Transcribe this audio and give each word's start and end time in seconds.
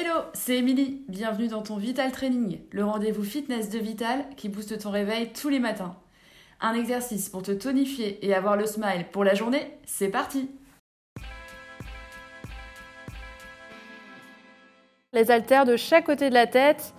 Hello, 0.00 0.20
c'est 0.32 0.58
Émilie. 0.58 1.02
Bienvenue 1.08 1.48
dans 1.48 1.62
ton 1.62 1.76
Vital 1.76 2.12
Training, 2.12 2.60
le 2.70 2.84
rendez-vous 2.84 3.24
fitness 3.24 3.68
de 3.68 3.80
Vital 3.80 4.26
qui 4.36 4.48
booste 4.48 4.78
ton 4.78 4.92
réveil 4.92 5.32
tous 5.32 5.48
les 5.48 5.58
matins. 5.58 5.96
Un 6.60 6.74
exercice 6.74 7.28
pour 7.28 7.42
te 7.42 7.50
tonifier 7.50 8.24
et 8.24 8.32
avoir 8.32 8.56
le 8.56 8.64
smile 8.64 9.06
pour 9.10 9.24
la 9.24 9.34
journée, 9.34 9.76
c'est 9.86 10.06
parti 10.06 10.50
Les 15.12 15.32
haltères 15.32 15.64
de 15.64 15.76
chaque 15.76 16.06
côté 16.06 16.28
de 16.28 16.34
la 16.34 16.46
tête, 16.46 16.94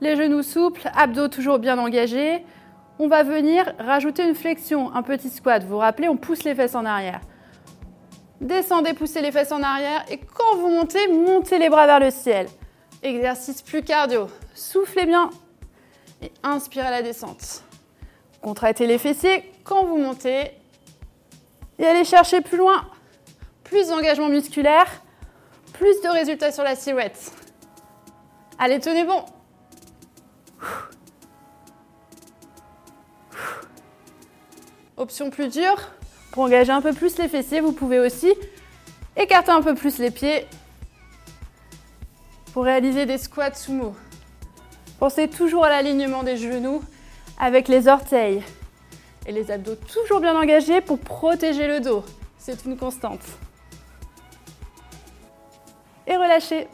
les 0.00 0.14
genoux 0.14 0.44
souples, 0.44 0.88
abdos 0.94 1.26
toujours 1.26 1.58
bien 1.58 1.78
engagés. 1.78 2.44
On 3.00 3.08
va 3.08 3.24
venir 3.24 3.74
rajouter 3.80 4.22
une 4.22 4.36
flexion, 4.36 4.94
un 4.94 5.02
petit 5.02 5.30
squat. 5.30 5.64
Vous 5.64 5.70
vous 5.70 5.78
rappelez, 5.78 6.08
on 6.08 6.16
pousse 6.16 6.44
les 6.44 6.54
fesses 6.54 6.76
en 6.76 6.84
arrière. 6.84 7.22
Descendez, 8.40 8.94
poussez 8.94 9.20
les 9.20 9.32
fesses 9.32 9.52
en 9.52 9.62
arrière 9.62 10.04
et 10.10 10.18
quand 10.18 10.56
vous 10.56 10.68
montez, 10.68 11.08
montez 11.08 11.58
les 11.58 11.68
bras 11.68 11.86
vers 11.86 12.00
le 12.00 12.10
ciel. 12.10 12.48
Exercice 13.02 13.60
plus 13.60 13.82
cardio. 13.82 14.28
Soufflez 14.54 15.04
bien 15.04 15.30
et 16.22 16.32
inspirez 16.42 16.86
à 16.86 16.90
la 16.90 17.02
descente. 17.02 17.64
Contractez 18.40 18.86
les 18.86 18.98
fessiers 18.98 19.52
quand 19.62 19.84
vous 19.84 19.98
montez 19.98 20.52
et 21.78 21.86
allez 21.86 22.04
chercher 22.04 22.40
plus 22.40 22.56
loin. 22.56 22.86
Plus 23.64 23.88
d'engagement 23.88 24.28
musculaire, 24.28 24.86
plus 25.74 26.00
de 26.00 26.08
résultats 26.08 26.50
sur 26.50 26.64
la 26.64 26.76
silhouette. 26.76 27.32
Allez, 28.58 28.80
tenez 28.80 29.04
bon. 29.04 29.24
Option 34.96 35.30
plus 35.30 35.48
dure, 35.48 35.92
pour 36.32 36.44
engager 36.44 36.72
un 36.72 36.80
peu 36.80 36.92
plus 36.92 37.18
les 37.18 37.28
fessiers, 37.28 37.60
vous 37.60 37.72
pouvez 37.72 37.98
aussi 37.98 38.32
écarter 39.16 39.50
un 39.50 39.62
peu 39.62 39.74
plus 39.74 39.98
les 39.98 40.10
pieds 40.10 40.46
pour 42.52 42.64
réaliser 42.64 43.06
des 43.06 43.18
squats 43.18 43.54
sumo. 43.54 43.94
Pensez 44.98 45.28
toujours 45.28 45.64
à 45.64 45.70
l'alignement 45.70 46.22
des 46.22 46.36
genoux 46.36 46.82
avec 47.38 47.68
les 47.68 47.88
orteils 47.88 48.42
et 49.26 49.32
les 49.32 49.50
abdos 49.50 49.76
toujours 49.76 50.20
bien 50.20 50.36
engagés 50.36 50.80
pour 50.80 50.98
protéger 50.98 51.66
le 51.66 51.80
dos. 51.80 52.04
C'est 52.38 52.64
une 52.64 52.76
constante. 52.76 53.20
Et 56.06 56.16
relâchez. 56.16 56.68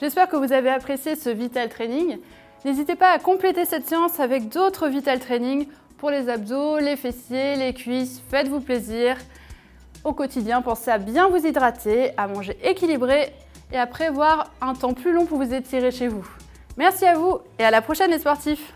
J'espère 0.00 0.28
que 0.28 0.36
vous 0.36 0.52
avez 0.52 0.70
apprécié 0.70 1.16
ce 1.16 1.28
Vital 1.28 1.68
Training. 1.68 2.18
N'hésitez 2.64 2.94
pas 2.94 3.10
à 3.10 3.18
compléter 3.18 3.64
cette 3.64 3.86
séance 3.86 4.20
avec 4.20 4.48
d'autres 4.48 4.88
Vital 4.88 5.18
Training 5.18 5.66
pour 5.98 6.10
les 6.10 6.28
abdos, 6.28 6.78
les 6.78 6.96
fessiers, 6.96 7.56
les 7.56 7.74
cuisses. 7.74 8.22
Faites-vous 8.30 8.60
plaisir. 8.60 9.16
Au 10.04 10.12
quotidien, 10.12 10.62
pensez 10.62 10.90
à 10.90 10.98
bien 10.98 11.28
vous 11.28 11.44
hydrater, 11.44 12.12
à 12.16 12.28
manger 12.28 12.56
équilibré 12.62 13.32
et 13.72 13.76
à 13.76 13.86
prévoir 13.86 14.52
un 14.60 14.74
temps 14.74 14.94
plus 14.94 15.12
long 15.12 15.26
pour 15.26 15.38
vous 15.38 15.52
étirer 15.52 15.90
chez 15.90 16.08
vous. 16.08 16.26
Merci 16.76 17.04
à 17.04 17.16
vous 17.16 17.38
et 17.58 17.64
à 17.64 17.70
la 17.70 17.82
prochaine 17.82 18.10
les 18.10 18.20
sportifs 18.20 18.72